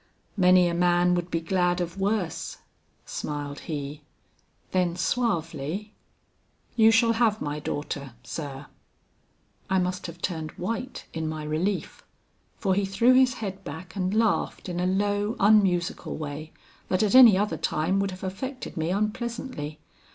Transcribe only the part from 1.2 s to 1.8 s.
be glad